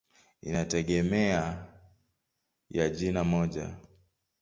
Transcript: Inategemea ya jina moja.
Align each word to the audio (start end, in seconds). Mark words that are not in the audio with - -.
Inategemea 0.41 1.67
ya 2.69 2.89
jina 2.89 3.23
moja. 3.23 3.75